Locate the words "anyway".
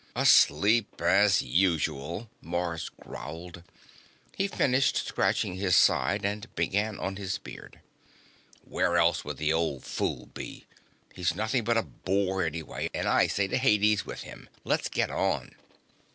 12.43-12.89